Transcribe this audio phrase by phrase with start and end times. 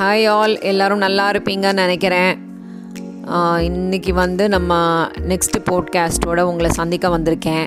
[0.00, 2.30] Hi all எல்லோரும் நல்லா இருப்பீங்கன்னு நினைக்கிறேன்.
[3.68, 4.78] இன்றைக்கி வந்து நம்ம
[5.28, 7.66] நெக்ஸ்ட்டு போட்காஸ்ட்டோட உங்களை சந்திக்க வந்திருக்கேன்.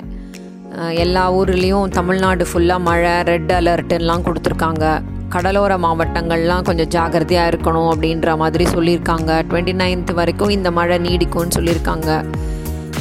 [0.94, 5.02] எல்லா ஊர்லேயும் தமிழ்நாடு ஃபுல்லாக மழை ரெட் அலர்ட்டுலாம் கொடுத்துருக்காங்க.
[5.30, 9.32] கடலோர மாவட்டங்கள்லாம் கொஞ்சம் ஜாகிரதையாக இருக்கணும் அப்படின்ற மாதிரி சொல்லியிருக்காங்க.
[9.50, 12.26] டுவெண்ட்டி நைன்த் வரைக்கும் இந்த மழை நீடிக்கும்னு சொல்லியிருக்காங்க.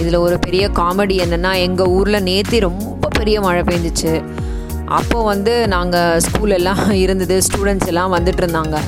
[0.00, 4.24] இதில் ஒரு பெரிய காமெடி என்னென்னா எங்கள் ஊரில் நேற்றி ரொம்ப பெரிய மழை பெஞ்சிச்சு.
[4.86, 8.78] அப்போது வந்து நாங்கள் ஸ்கூல் எல்லாம் இருந்தது ஸ்டூடெண்ட்ஸ் எல்லாம் வந்துட்டு இருந்தாங்க.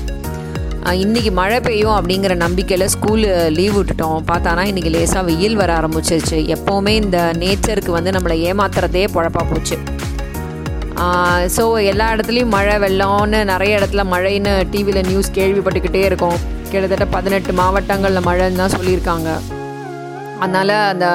[0.84, 4.18] இன்றைக்கி இன்னைக்கு மழை பெய்யும் அப்படிங்கிற நம்பிக்கையில் ஸ்கூலு லீவ் விட்டுட்டோம்.
[4.30, 6.38] பார்த்தானா இன்றைக்கி லேசாக வெயில் வர ஆரம்பிச்சிருச்சு.
[6.54, 9.76] எப்போவுமே இந்த நேச்சருக்கு வந்து நம்மளை ஏமாத்துறதே பொழப்பா போச்சு.
[11.56, 16.38] ஸோ எல்லா இடத்துலையும் மழை வெள்ளம்னு நிறைய இடத்துல மழைன்னு டிவியில் நியூஸ் கேள்விப்பட்டுக்கிட்டே இருக்கோம்.
[16.72, 19.30] கிட்டத்தட்ட பதினெட்டு மாவட்டங்களில் மழைன்னு தான் சொல்லியிருக்காங்க.
[20.42, 21.08] அதனால் அந்த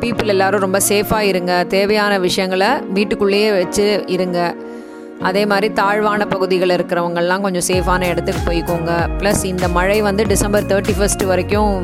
[0.00, 1.52] பீப்புள் எல்லோரும் ரொம்ப சேஃபாக இருங்க.
[1.76, 4.38] தேவையான விஷயங்களை வீட்டுக்குள்ளேயே வச்சு இருங்க.
[5.28, 8.92] அதே மாதிரி தாழ்வான பகுதிகளில் இருக்கிறவங்கெல்லாம் கொஞ்சம் சேஃபான இடத்துக்கு போய்க்கோங்க.
[9.20, 11.76] ப்ளஸ் இந்த மழை வந்து டிசம்பர் தேர்ட்டி ஃபஸ்ட் வரைக்கும்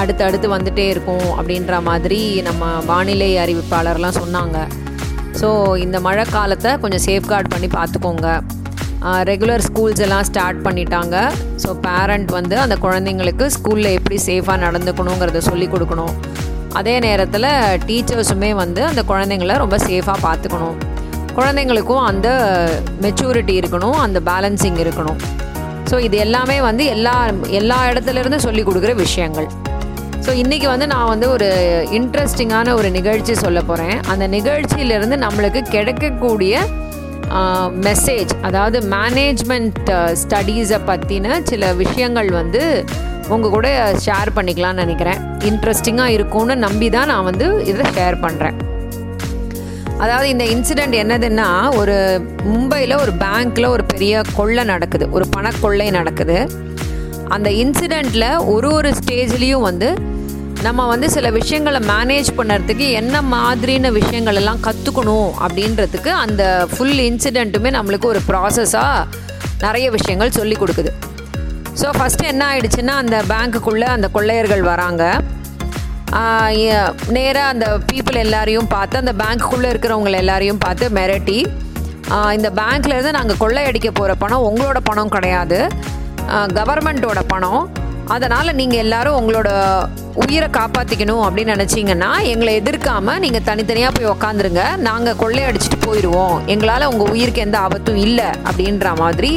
[0.00, 4.58] அடுத்து அடுத்து வந்துட்டே இருக்கும் அப்படின்ற மாதிரி நம்ம வானிலை அறிவிப்பாளர்லாம் சொன்னாங்க.
[5.40, 5.48] ஸோ
[5.84, 8.28] இந்த மழை காலத்தை கொஞ்சம் சேஃப்கார்ட் பண்ணி பார்த்துக்கோங்க.
[9.30, 11.16] ரெகுலர் ஸ்கூல்ஸ் எல்லாம் ஸ்டார்ட் பண்ணிட்டாங்க.
[11.62, 16.14] ஸோ பேரண்ட் வந்து அந்த குழந்தைங்களுக்கு ஸ்கூலில் எப்படி சேஃபாக நடந்துக்கணுங்கிறத சொல்லி கொடுக்கணும்.
[16.80, 17.50] அதே நேரத்தில்
[17.88, 20.78] டீச்சர்ஸுமே வந்து அந்த குழந்தைங்கள ரொம்ப சேஃபாக பார்த்துக்கணும்.
[21.38, 22.28] குழந்தைங்களுக்கும் அந்த
[23.04, 25.18] மெச்சூரிட்டி இருக்கணும் அந்த பேலன்சிங் இருக்கணும்.
[25.90, 27.14] ஸோ இது எல்லாமே வந்து எல்லா
[27.60, 29.48] எல்லா இடத்துலேருந்து சொல்லி கொடுக்குற விஷயங்கள்.
[30.24, 31.48] ஸோ இன்றைக்கி வந்து நான் வந்து ஒரு
[31.98, 36.60] இன்ட்ரெஸ்டிங்கான ஒரு நிகழ்ச்சி சொல்ல போகிறேன் அந்த நிகழ்ச்சியிலேருந்து நம்மளுக்கு கிடைக்கக்கூடிய
[37.86, 39.90] மெசேஜ் அதாவது மேனேஜ்மெண்ட்
[40.22, 42.62] ஸ்டடீஸை பற்றின சில விஷயங்கள் வந்து
[43.34, 43.68] உங்கள் கூட
[44.06, 45.20] ஷேர் பண்ணிக்கலாம்னு நினைக்கிறேன்.
[45.50, 48.58] இன்ட்ரெஸ்டிங்காக இருக்கும்னு நம்பி தான் நான் வந்து இதை ஷேர் பண்ணுறேன்
[50.02, 51.48] அதாவது இந்த இன்சிடெண்ட் என்னதுன்னா
[51.80, 51.96] ஒரு
[52.52, 55.04] மும்பையில் ஒரு பேங்க்கில் ஒரு பெரிய கொள்ளை நடக்குது.
[55.10, 56.38] ஒரு பணக்கொள்ளை நடக்குது.
[57.34, 59.88] அந்த இன்சிடெண்ட்டில் ஒரு ஒரு ஸ்டேஜ்லேயும் வந்து
[60.66, 66.42] நம்ம வந்து சில விஷயங்களை மேனேஜ் பண்ணுறதுக்கு என்ன மாதிரின விஷயங்கள் எல்லாம் கற்றுக்கணும் அப்படின்றதுக்கு அந்த
[66.72, 69.06] ஃபுல் இன்சிடெண்ட்டுமே நம்மளுக்கு ஒரு ப்ராசஸாக
[69.64, 70.92] நிறைய விஷயங்கள் சொல்லி கொடுக்குது.
[71.80, 75.04] ஸோ ஃபஸ்ட்டு என்ன ஆயிடுச்சுன்னா அந்த பேங்க்குக்குள்ளே அந்த கொள்ளையர்கள் வராங்க.
[77.16, 81.38] நேராக அந்த பீப்புள் எல்லாரையும் பார்த்து அந்த பேங்க்குள்ளே இருக்கிறவங்க எல்லாரையும் பார்த்து மிரட்டி
[82.36, 85.58] இந்த பேங்க்லேருந்து நாங்கள் கொள்ளையடிக்க போகிற பணம் உங்களோட பணம் கிடையாது.
[86.58, 87.62] கவர்மெண்ட்டோட பணம்.
[88.14, 89.50] அதனால் நீங்கள் எல்லாரும் உங்களோட
[90.22, 94.62] உயிரை காப்பாற்றிக்கணும் அப்படின்னு நினச்சிங்கன்னா எங்களை எதிர்க்காமல் நீங்கள் தனித்தனியாக போய் உக்காந்துருங்க.
[94.88, 99.32] நாங்கள் கொள்ளையடிச்சிட்டு போயிடுவோம் எங்களால் உங்கள் உயிருக்கு எந்த ஆபத்தும் இல்லை அப்படின்ற மாதிரி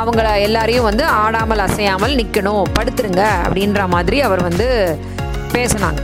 [0.00, 4.68] அவங்கள எல்லாரையும் வந்து ஆடாமல் அசையாமல் நிற்கணும் படுத்துருங்க அப்படின்ற மாதிரி அவர் வந்து
[5.56, 6.00] பேசினாங்க.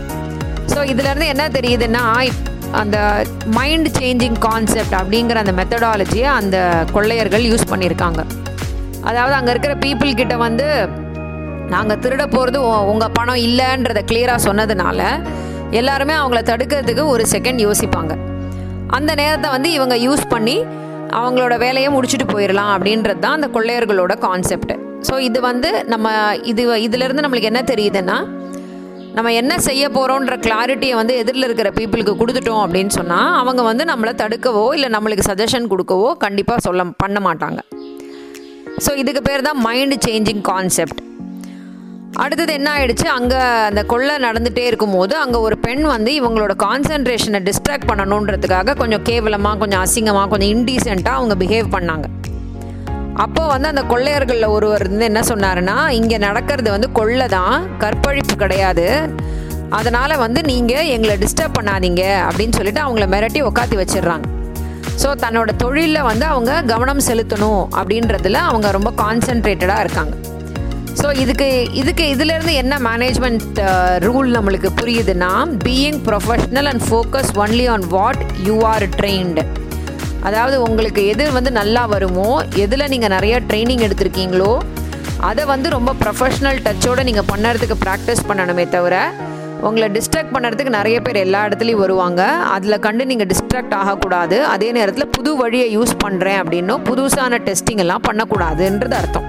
[0.66, 7.70] ஸோ இதுலேருந்து என்ன தெரியுதுன்னா இப்- அந்த மைண்ட் சேஞ்சிங் கான்செப்ட் அப்படிங்கிற அந்த மெத்தடாலஜியை அந்த கொள்ளையர்கள் யூஸ்
[7.70, 8.20] பண்ணியிருக்காங்க
[9.02, 10.66] அதாவது அங்கே இருக்கிற பீப்புள் கிட்ட வந்து
[11.68, 15.00] நாங்கள் திருட போகிறது உங்கள் பணம் இல்லைன்றத கிளியராக சொன்னதுனால
[15.70, 18.12] எல்லாருமே அவங்கள தடுக்கிறதுக்கு ஒரு செகண்ட் யோசிப்பாங்க.
[18.90, 20.56] அந்த நேரத்தை வந்து இவங்க யூஸ் பண்ணி
[21.10, 24.72] அவங்களோட வேலையை முடிச்சுட்டு போயிடலாம் அப்படின்றது தான் அந்த கொள்ளையர்களோட கான்செப்ட்
[25.10, 26.08] ஸோ இது வந்து நம்ம
[26.42, 28.18] இது இதுலேருந்து நம்மளுக்கு என்ன தெரியுதுன்னா
[29.16, 34.12] நம்ம என்ன செய்ய போகிறோன்ற கிளாரிட்டியை வந்து எதிரில் இருக்கிற பீப்புளுக்கு கொடுத்துட்டோம் அப்படின்னு சொன்னால் அவங்க வந்து நம்மளை
[34.20, 37.60] தடுக்கவோ இல்லை நம்மளுக்கு சஜஷன் கொடுக்கவோ கண்டிப்பாக சொல்ல பண்ண மாட்டாங்க.
[38.84, 41.02] ஸோ இதுக்கு பேர் தான் மைண்ட் சேஞ்சிங் கான்செப்ட்
[42.22, 43.06] அடுத்தது என்ன ஆயிடுச்சு?
[43.18, 49.60] அங்கே அந்த கொள்ளை நடந்துகிட்டே இருக்கும்போது அங்கே ஒரு பெண் வந்து இவங்களோட கான்சென்ட்ரேஷனை டிஸ்ட்ராக்ட் பண்ணணுன்றதுக்காக கொஞ்சம் கேவலமாக
[49.64, 52.08] கொஞ்சம் அசிங்கமாக கொஞ்சம் இன்டீசெண்டாக அவங்க பிஹேவ் பண்ணாங்க.
[53.20, 58.86] அப்போ வந்து அந்த கொள்ளையர்களில் ஒருவர் வந்து என்ன சொன்னாருன்னா இங்கே நடக்கிறது வந்து கொள்ளை தான் கற்பழிப்பு கிடையாது.
[59.78, 64.26] அதனால் வந்து நீங்கள் எங்களை டிஸ்டர்ப் பண்ணாதீங்க அப்படின்னு சொல்லிட்டு அவங்கள மிரட்டி உக்காத்தி வச்சிடுறாங்க.
[65.02, 70.14] ஸோ தன்னோட தொழிலில் வந்து அவங்க கவனம் செலுத்தணும் அப்படின்றதுல அவங்க ரொம்ப கான்சென்ட்ரேட்டடாக இருக்காங்க.
[71.00, 73.60] ஸோ இதுக்கு இதுக்கு இதுலேருந்து என்ன மேனேஜ்மெண்ட்
[74.06, 75.30] ரூல் uh, நம்மளுக்கு புரியுதுன்னா
[75.64, 79.44] being professional and focus only on what you are trained
[80.28, 82.28] அதாவது உங்களுக்கு எது வந்து நல்லா வருமோ
[82.64, 84.52] எதில் நீங்கள் நிறையா ட்ரைனிங் எடுத்திருக்கீங்களோ
[85.28, 88.96] அதை வந்து ரொம்ப ப்ரொஃபஷ்னல் டச்சோடு நீங்கள் பண்ணுறதுக்கு ப்ராக்டிஸ் பண்ணணுமே தவிர
[89.66, 92.22] உங்களை டிஸ்ட்ராக்ட் பண்ணுறதுக்கு நிறைய பேர் எல்லா இடத்துலையும் வருவாங்க.
[92.54, 94.36] அதில் கண்டு நீங்கள் டிஸ்ட்ராக்ட் ஆகக்கூடாது.
[94.54, 99.28] அதே நேரத்தில் புது வழியை யூஸ் பண்ணுறேன் அப்படின்னும் புதுசான டெஸ்டிங் எல்லாம் பண்ணக்கூடாதுன்றது அர்த்தம்.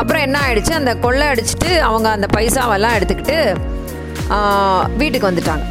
[0.00, 0.74] அப்புறம் என்ன ஆயிடுச்சு?
[0.80, 3.38] அந்த கொள்ளை அடிச்சுட்டு அவங்க அந்த பைசாவெல்லாம் எடுத்துக்கிட்டு
[5.00, 5.64] வீட்டுக்கு வந்துட்டாங்க.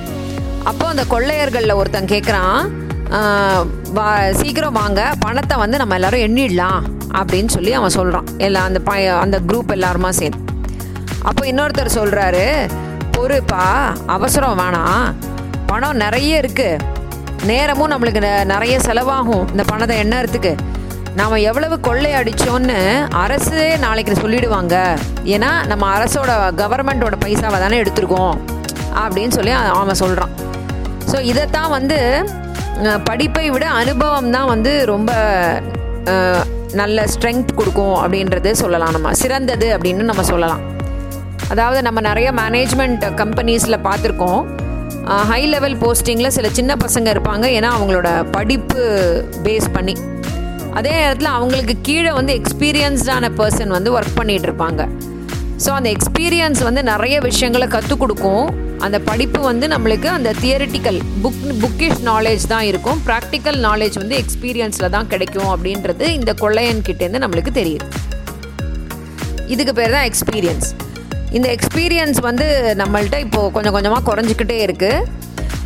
[0.72, 2.60] அப்போ அந்த கொள்ளையர்களில் ஒருத்தன் கேட்குறான்
[3.98, 4.08] வா
[4.40, 5.02] சீக்கிரம் வாங்க.
[5.24, 6.82] பணத்தை வந்து நம்ம எல்லாரும் எண்ணிடலாம்
[7.20, 8.92] அப்படின்னு சொல்லி அவன் சொல்கிறான் எல்லாம் அந்த ப
[9.24, 10.40] அந்த குரூப் எல்லாருமா சேர்ந்து.
[11.30, 12.46] அப்போ இன்னொருத்தர் சொல்கிறாரு
[13.16, 13.66] பொறுப்பா
[14.16, 15.04] அவசரம் வேணாம்.
[15.72, 16.84] பணம் நிறைய இருக்குது
[17.50, 18.22] நேரமும் நம்மளுக்கு
[18.54, 19.46] நிறைய செலவாகும்.
[19.54, 20.54] இந்த பணத்தை எண்ணறதுக்கு.
[21.20, 22.78] நாம் எவ்வளவு கொள்ளை அடித்தோன்னு
[23.24, 24.76] அரசே நாளைக்கு சொல்லிடுவாங்க.
[25.36, 26.32] ஏன்னா நம்ம அரசோட
[26.62, 28.36] கவர்மெண்ட்டோட பைசாவை தானே எடுத்திருக்கோம்.
[29.04, 30.34] அப்படின்னு சொல்லி அவன் சொல்கிறான்
[31.12, 32.00] ஸோ இதைத்தான் வந்து
[33.10, 35.12] படிப்பை விட அனுபவம் தான் வந்து ரொம்ப
[36.82, 38.94] நல்ல ஸ்ட்ரென்த் கொடுக்கும் அப்படின்றது சொல்லலாம்.
[38.96, 40.62] நம்ம சிறந்தது அப்படின்னு நம்ம சொல்லலாம்.
[41.54, 44.42] அதாவது நம்ம நிறைய மேனேஜ்மெண்ட் கம்பெனிஸில் பார்த்துருக்கோம்.
[45.32, 47.46] ஹை லெவல் போஸ்டிங்கில் சில சின்ன பசங்க இருப்பாங்க.
[47.58, 48.82] ஏன்னா அவங்களோட படிப்பு
[49.46, 49.96] பேஸ் பண்ணி.
[50.80, 54.82] அதே நேரத்தில் அவங்களுக்கு கீழே வந்து எக்ஸ்பீரியன்ஸ்டான பர்சன் வந்து ஒர்க் பண்ணிகிட்டு இருப்பாங்க.
[55.64, 58.46] ஸோ அந்த எக்ஸ்பீரியன்ஸ் வந்து நிறைய விஷயங்களை கற்றுக் கொடுக்கும்.
[58.86, 63.00] அந்த படிப்பு வந்து நம்மளுக்கு அந்த தியரிட்டிக்கல் புக் புக்கிஷ் நாலேஜ் தான் இருக்கும்.
[63.08, 67.88] ப்ராக்டிக்கல் நாலேஜ் வந்து எக்ஸ்பீரியன்ஸில் தான் கிடைக்கும் அப்படின்றது இந்த கொள்ளையன் கிட்டேருந்து நம்மளுக்கு தெரியுது.
[69.54, 70.70] இதுக்கு பேர் தான் எக்ஸ்பீரியன்ஸ்
[71.38, 72.48] இந்த எக்ஸ்பீரியன்ஸ் வந்து
[72.82, 75.20] நம்மள்ட்ட இப்போது கொஞ்சம் கொஞ்சமாக குறைஞ்சிக்கிட்டே இருக்குது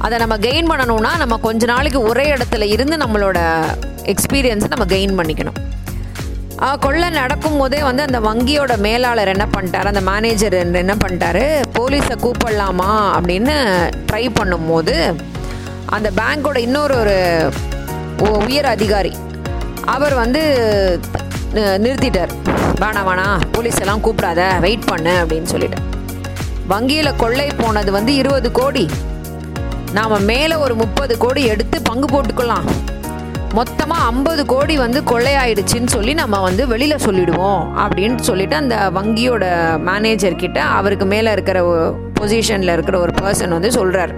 [0.05, 3.39] அதை நம்ம கெயின் பண்ணணும்னா நம்ம கொஞ்ச நாளைக்கு ஒரே இடத்துல இருந்து நம்மளோட
[4.13, 5.54] எக்ஸ்பீரியன்ஸை நம்ம கெயின் பண்ணிக்கணும்.
[6.79, 9.89] கொள்ளை நடக்கும் போதே வந்து அந்த வங்கியோட மேலாளர் என்ன பண்ணிட்டார்?
[9.91, 11.43] அந்த மேனேஜர் என்ன பண்ணிட்டாரு?
[11.77, 13.55] போலீஸை கூப்பிடலாமா அப்படின்னு
[14.09, 14.95] ட்ரை பண்ணும்போது
[15.85, 19.13] அந்த பேங்க்கோட இன்னொரு ஒரு உயர் அதிகாரி
[19.95, 20.41] அவர் வந்து
[21.55, 22.31] நிறுத்திட்டார்.
[22.81, 25.81] வேணாம் வேணாம் போலீஸ் எல்லாம் கூப்பிடாத வெயிட் பண்ணு அப்படின்னு சொல்லிட்டு
[26.67, 28.89] வங்கியில் கொள்ளை போனது வந்து இருபது கோடி.
[29.97, 32.65] நாம் மேலே ஒரு முப்பது கோடி எடுத்து பங்கு போட்டுக்கலாம்.
[33.57, 39.45] மொத்தமாக ஐம்பது கோடி வந்து கொள்ளையாயிடுச்சின்னு சொல்லி நம்ம வந்து வெளியில் சொல்லிடுவோம் அப்படின்னு சொல்லிட்டு அந்த வங்கியோட
[39.89, 41.59] மேனேஜர் கிட்ட அவருக்கு மேலே இருக்கிற
[42.19, 44.13] பொசிஷனில் இருக்கிற ஒரு பர்சன் வந்து சொல்கிறார்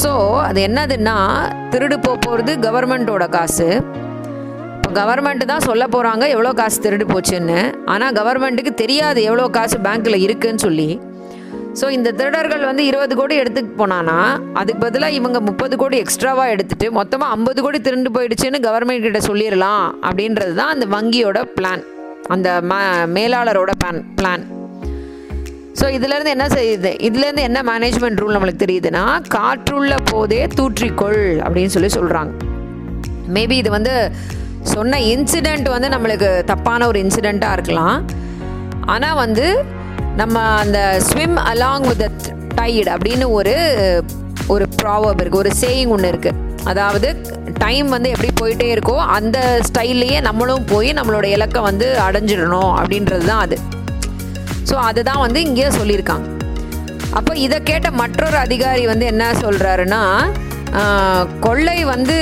[0.00, 0.10] ஸோ
[0.48, 1.16] அது என்னதுன்னா
[1.72, 3.68] திருடு போகிறது கவர்மெண்ட்டோட காசு.
[4.76, 7.58] இப்போ கவர்மெண்ட்டு தான் சொல்ல போகிறாங்க எவ்வளோ காசு திருடு போச்சுன்னு.
[7.92, 10.88] ஆனால் கவர்மெண்ட்டுக்கு தெரியாது எவ்வளோ காசு பேங்க்கில் இருக்குன்னு சொல்லி.
[11.80, 14.16] ஸோ இந்த திருடர்கள் வந்து இருபது கோடி எடுத்துட்டு போனானா
[14.52, 19.84] அதுக்கு பதிலாக இவங்க முப்பது கோடி எக்ஸ்ட்ராவாக எடுத்துட்டு மொத்தமாக ஐம்பது கோடி திருண்டு போயிடுச்சுன்னு கவர்மெண்ட் கிட்ட சொல்லிடலாம்
[20.02, 21.84] அப்படின்றது தான் அந்த வங்கியோட பிளான்
[22.28, 22.60] அந்த
[23.06, 24.44] மேலாளரோட பிளான் பிளான்
[25.80, 26.90] ஸோ இதுலேருந்து என்ன செய்யுது?
[27.00, 32.30] இதுலேருந்து என்ன மேனேஜ்மெண்ட் ரூல் நம்மளுக்கு தெரியுதுன்னா காற்றுள்ள போதே தூற்றிக்கொள் அப்படின்னு சொல்லி சொல்கிறாங்க
[33.36, 34.12] மேபி இது வந்து
[34.62, 38.04] சொன்ன இன்சிடெண்ட் வந்து நம்மளுக்கு தப்பான ஒரு இன்சிடெண்ட்டாக இருக்கலாம்.
[38.80, 39.64] ஆனால் வந்து
[40.20, 40.78] நம்ம அந்த
[41.08, 42.26] ஸ்விம் அலாங் வித்
[42.58, 43.54] டைட் அப்படின்னு ஒரு
[44.54, 47.08] ஒரு ப்ராவப் இருக்குது ஒரு சேயிங் ஒன்று இருக்குது அதாவது
[47.62, 49.38] டைம் வந்து எப்படி போயிட்டே இருக்கோ அந்த
[49.68, 53.56] ஸ்டைல்லையே நம்மளும் போய் நம்மளோட இலக்கை வந்து அடைஞ்சிடணும் அப்படின்றது தான் அது.
[54.70, 56.26] ஸோ அதுதான் வந்து இங்கே சொல்லியிருக்காங்க.
[57.18, 60.02] அப்போ இதை கேட்ட மற்றொரு அதிகாரி வந்து என்ன சொல்கிறாருன்னா
[61.46, 62.18] கொள்ளை வந்து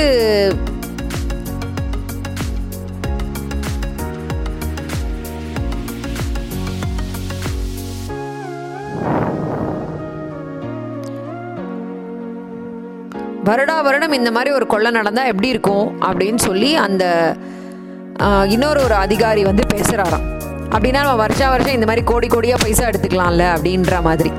[13.47, 17.03] வருடா வருடம் இந்த மாதிரி ஒரு கொள்ளை நடந்தால் எப்படி இருக்கும் அப்படின்னு சொல்லி அந்த
[18.55, 20.25] இன்னொரு ஒரு அதிகாரி வந்து பேசுகிறாராம்
[20.73, 24.31] அப்படின்னா நம்ம வருஷா வருஷம் இந்த மாதிரி கோடி கோடியாக பைசா எடுத்துக்கலாம்ல அப்படின்ற மாதிரி.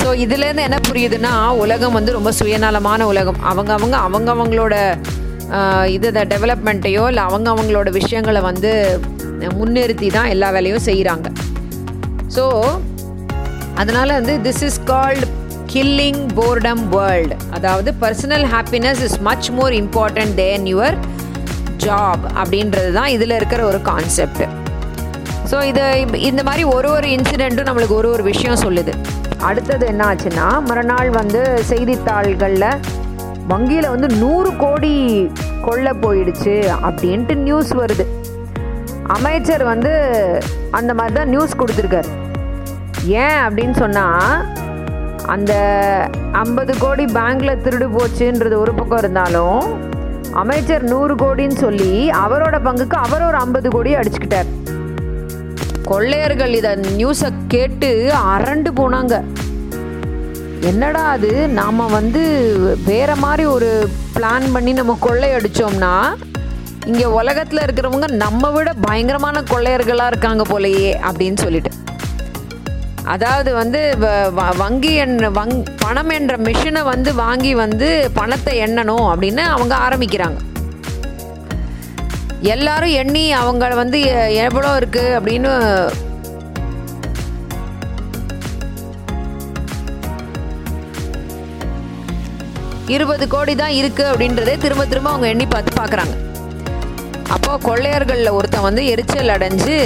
[0.00, 1.32] ஸோ இதுலேருந்து என்ன புரியுதுன்னா
[1.62, 3.40] உலகம் வந்து ரொம்ப சுயநலமான உலகம்.
[3.50, 4.74] அவங்க அவங்க அவங்கவங்களோட
[5.96, 9.00] இதை டெவலப்மெண்ட்டையோ இல்லை அவங்க அவங்களோட விஷயங்களை வந்து
[9.58, 11.28] முன்னிறுத்தி தான் எல்லா வேலையும் செய்கிறாங்க
[12.36, 12.44] ஸோ
[13.74, 15.26] அதனால் வந்து this is called
[15.72, 20.96] killing boredom world அதாவது personal happiness is much more important than your
[21.84, 24.42] job அப்படின்றது தான் இதில் இருக்கிற ஒரு கான்செப்ட்
[25.50, 25.84] ஸோ இது
[26.30, 28.92] இந்த மாதிரி ஒரு ஒரு இன்சிடெண்ட்டும் நம்மளுக்கு ஒரு ஒரு விஷயம் சொல்லுது.
[29.48, 32.66] அடுத்தது என்ன ஆச்சுன்னா மறுநாள் வந்து செய்தித்தாள்களில்
[33.52, 34.94] வங்கியில் வந்து நூறு கோடி
[35.66, 36.54] கொள்ள போயிடுச்சு
[36.88, 38.04] அப்படின்ட்டு நியூஸ் வருது.
[39.16, 39.92] அமைச்சர் வந்து
[40.78, 42.10] அந்த மாதிரி தான் நியூஸ் கொடுத்துருக்காரு.
[43.24, 44.34] ஏன் அப்படின்னு சொன்னால்
[45.26, 45.52] அந்த
[46.32, 49.88] ஐம்பது கோடி பேங்க்கில் திருடு போச்சுன்றது ஒரு பக்கம் இருந்தாலும்
[50.32, 54.46] அமைச்சர் நூறு கோடின்னு சொல்லி அவரோட பங்குக்கு அவர் ஒரு ஐம்பது கோடி அடிச்சுக்கிட்டார்.
[55.84, 59.24] கொள்ளையர்கள் இதை நியூஸை கேட்டு அரண்டு போனாங்க.
[60.60, 61.48] என்னடா அது?
[61.48, 66.14] நாம் வந்து வேற மாதிரி ஒரு பிளான் பண்ணி நம்ம கொள்ளை அடித்தோம்னா
[66.86, 71.70] இங்கே உலகத்தில் இருக்கிறவங்க நம்ம விட பயங்கரமான கொள்ளையர்களாக இருக்காங்க போலையே அப்படின்னு சொல்லிட்டு.
[73.14, 73.80] அதாவது வந்து
[74.60, 77.88] வங்கி எண்ண வங் பணம் என்ற மிஷினை வந்து வாங்கி வந்து
[78.18, 80.38] பணத்தை எண்ணணும் அப்படின்னு அவங்க ஆரம்பிக்கிறாங்க.
[82.54, 83.98] எல்லாரும் எண்ணி அவங்க வந்து
[84.44, 85.50] எவ்வளோ இருக்கு அப்படின்னு
[92.94, 96.14] இருபது கோடி தான் இருக்கு அப்படின்றதே திரும்ப திரும்ப அவங்க எண்ணி பார்த்து பார்க்குறாங்க.
[97.34, 99.76] அப்போ கொள்ளையர்களில் ஒருத்தன் வந்து எரிச்சல் அடைஞ்சு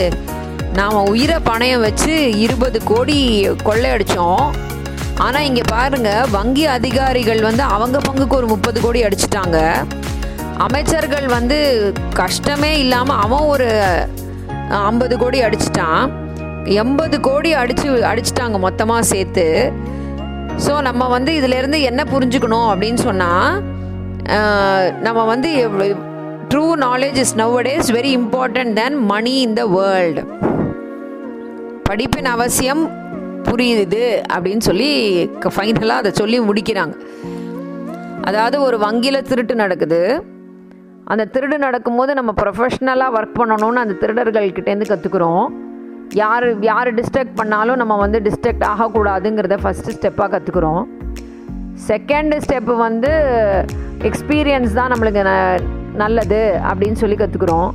[0.78, 2.14] நாம் உயிரை பணயம் வச்சு
[2.44, 3.18] இருபது கோடி
[3.66, 4.46] கொள்ளையடித்தோம்
[5.24, 9.58] ஆனால் இங்கே பாருங்கள் வங்கி அதிகாரிகள் வந்து அவங்க பங்குக்கு ஒரு முப்பது கோடி அடிச்சிட்டாங்க.
[10.64, 11.58] அமைச்சர்கள் வந்து
[12.20, 13.68] கஷ்டமே இல்லாமல் அவன் ஒரு
[14.88, 16.02] ஐம்பது கோடி அடிச்சிட்டான்.
[16.82, 19.46] எண்பது கோடி அடிச்சு அடிச்சிட்டாங்க மொத்தமாக சேர்த்து.
[20.64, 23.52] ஸோ நம்ம வந்து இதிலேருந்து என்ன புரிஞ்சுக்கணும் அப்படின்னு சொன்னால்
[25.06, 25.50] நம்ம வந்து
[26.52, 27.36] true knowledge is
[27.68, 30.22] nowadays very important than money in the world
[31.90, 32.90] படிப்பின் அவசியம்
[33.42, 34.90] புரியுது அப்படின்னு சொல்லி
[35.44, 36.94] ஃபைனலாக அதை சொல்லி முடிக்கிறாங்க.
[38.22, 40.24] அதாவது ஒரு வங்கியில் திருட்டு நடக்குது.
[41.04, 45.52] அந்த திருடு நடக்கும்போது நம்ம ப்ரொஃபஷ்னலாக ஒர்க் பண்ணணும்னு அந்த திருடர்கள்கிட்டேருந்து கற்றுக்குறோம்
[46.14, 50.82] யார் யார் டிஸ்ட்ரக்ட் பண்ணாலும் நம்ம வந்து டிஸ்ட்ரக்ட் ஆகக்கூடாதுங்கிறத ஃபஸ்ட்டு ஸ்டெப்பாக கற்றுக்குறோம்
[51.88, 53.10] செகண்ட் ஸ்டெப்பு வந்து
[53.98, 55.60] எக்ஸ்பீரியன்ஸ் தான் நம்மளுக்கு ந-
[55.96, 57.70] நல்லது அப்படின்னு சொல்லி கற்றுக்குறோம்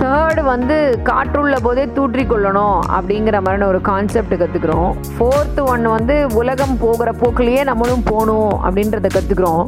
[0.00, 6.76] தேர்டு வந்து காற்றுள்ள போதே தூற்றி கொள்ளணும் அப்படிங்கிற மாதிரி ஒரு கான்செப்ட் கற்றுக்குறோம் ஃபோர்த்து ஒன்று வந்து உலகம்
[6.78, 9.64] போகிற போக்குலேயே நம்மளும் போகணும் அப்படின்றத கற்றுக்குறோம்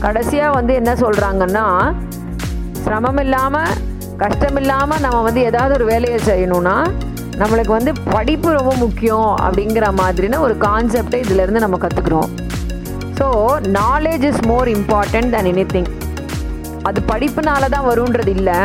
[0.00, 1.64] கடைசியாக வந்து என்ன சொல்கிறாங்கன்னா
[2.82, 3.72] சிரமம் இல்லாமல்
[4.16, 6.76] கஷ்டம் இல்லாமல் நம்ம வந்து ஏதாவது ஒரு வேலையை செய்யணும்னா
[7.38, 12.30] நம்மளுக்கு வந்து படிப்பு ரொம்ப முக்கியம் அப்படிங்கிற மாதிரின ஒரு கான்செப்டை இதிலேருந்து நம்ம கற்றுக்குறோம்
[13.18, 13.26] so
[13.78, 15.90] knowledge is more important than anything
[16.84, 18.58] அது படிப்புனால தான் வருன்றது இல்லை.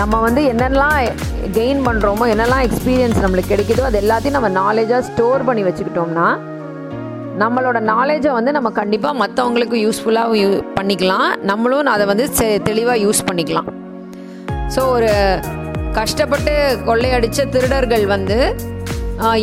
[0.00, 0.96] நம்ம வந்து என்னெல்லாம்
[1.56, 6.26] கெயின் பண்ணுறோமோ என்னெல்லாம் எக்ஸ்பீரியன்ஸ் நம்மளுக்கு கிடைக்குதோ அது எல்லாத்தையும் நம்ம நாலேஜாக ஸ்டோர் பண்ணி வச்சுக்கிட்டோம்னா
[7.42, 10.48] நம்மளோட நாலேஜை வந்து நம்ம கண்டிப்பாக மற்றவங்களுக்கு யூஸ்ஃபுல்லாக யூ
[10.78, 11.28] பண்ணிக்கலாம்.
[11.50, 12.26] நம்மளும் அதை வந்து
[12.68, 13.68] தெளிவாக யூஸ் பண்ணிக்கலாம்.
[14.74, 15.10] ஸோ ஒரு
[15.98, 16.54] கஷ்டப்பட்டு
[16.88, 18.38] கொள்ளையடித்த திருடர்கள் வந்து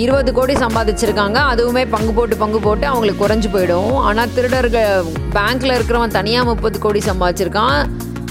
[0.03, 1.39] இருபது கோடி சம்பாதிச்சிருக்காங்க.
[1.51, 3.93] அதுவுமே பங்கு போட்டு பங்கு போட்டு அவங்களுக்கு குறைஞ்சு போயிடும்.
[4.07, 7.79] ஆனால் திருடர்கள் பேங்க்கில் இருக்கிறவன் தனியாக முப்பது கோடி சம்பாதிச்சிருக்கான்.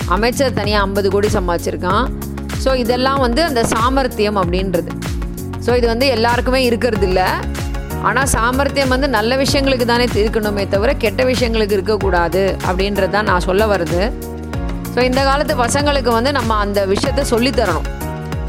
[0.06, 2.08] அமைச்சர் தனியாக ஐம்பது கோடி சம்பாதிச்சிருக்கான்.
[2.64, 4.88] ஸோ இதெல்லாம் வந்து அந்த சாமர்த்தியம் அப்படின்றது.
[5.66, 7.22] ஸோ இது வந்து எல்லாருக்குமே இருக்கிறது இல்லை
[8.02, 13.76] ஆனால் சாமர்த்தியம் வந்து நல்ல விஷயங்களுக்கு தானே இருக்கணுமே தவிர கெட்ட விஷயங்களுக்கு இருக்கக்கூடாது அப்படின்றது தான் நான் சொல்ல
[13.76, 14.12] வருது
[14.94, 17.84] ஸோ இந்த காலத்து பசங்களுக்கு வந்து நம்ம அந்த விஷயத்த சொல்லித் தரணும்.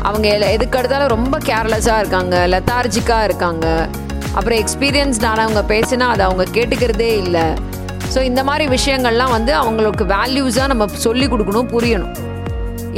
[0.01, 3.89] அவங்க எல- எதுக்கு எடுத்தாலும் ரொம்ப கேர்லெஸ்ஸாக இருக்காங்க லெத்தார்ஜிக்காக இருக்காங்க.
[4.33, 7.43] அப்புறம் எக்ஸ்பீரியன்ஸ்டானவங்க பேசினா அதை அவங்க கேட்டுக்கிறதே இல்லை.
[8.13, 12.13] ஸோ இந்த மாதிரி விஷயங்கள்லாம் வந்து அவங்களுக்கு வேல்யூஸாக நம்ம சொல்லி கொடுக்கணும் புரியணும்.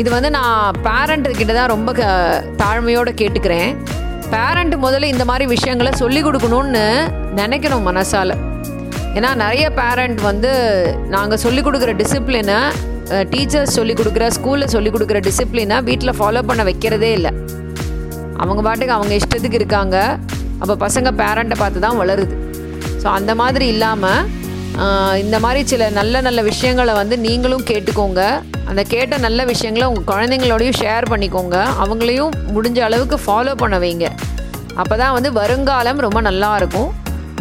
[0.02, 2.04] இது வந்து நான் பேரண்ட்டு கிட்ட தான் ரொம்ப க
[2.62, 3.70] தாழ்மையோடு கேட்டுக்கிறேன்.
[4.34, 6.86] பேரண்ட் முதல்ல இந்த மாதிரி விஷயங்களை சொல்லி கொடுக்கணும்னு
[7.40, 8.36] நினைக்கணும் மனசால்.
[9.18, 10.52] ஏன்னா நிறைய பேரண்ட் வந்து
[11.16, 12.60] நாங்கள் சொல்லி கொடுக்குற டிசிப்ளினை
[13.34, 17.32] டீச்சர்ஸ் சொல்லி கொடுக்குற ஸ்கூலில் சொல்லி கொடுக்குற டிசிப்ளினை வீட்டில் ஃபாலோ பண்ண வைக்கிறதே இல்லை.
[18.44, 19.98] அவங்க பாட்டுக்கு அவங்க இஷ்டத்துக்கு இருக்காங்க.
[20.62, 22.36] அப்போ பசங்க பேரண்ட்டை பார்த்து தான் வளருது.
[23.02, 24.24] ஸோ அந்த மாதிரி இல்லாமல்
[25.24, 28.22] இந்த மாதிரி சில நல்ல நல்ல விஷயங்களை வந்து நீங்களும் கேட்டுக்கோங்க.
[28.70, 31.58] அந்த கேட்ட நல்ல விஷயங்களை உங்கள் குழந்தைங்களோடையும் ஷேர் பண்ணிக்கோங்க.
[31.84, 34.08] அவங்களையும் முடிஞ்ச அளவுக்கு ஃபாலோ பண்ண வைங்க.
[34.82, 36.90] அப்போ தான் வந்து வருங்காலம் ரொம்ப நல்லா இருக்கும்.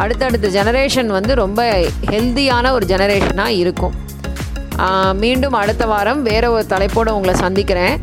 [0.03, 1.61] அடுத்தடுத்த ஜெனரேஷன் வந்து ரொம்ப
[2.11, 3.95] ஹெல்தியான ஒரு ஜெனரேஷனாக இருக்கும்.
[5.23, 7.95] மீண்டும் அடுத்த வாரம் வேற ஒரு தலைப்போடு உங்களை சந்திக்கிறேன்.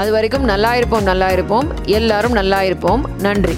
[0.00, 1.68] அது வரைக்கும் நல்லா இருப்போம் நல்லா இருப்போம்.
[1.98, 3.04] எல்லாரும் நல்லா இருப்போம்.
[3.26, 3.56] நன்றி.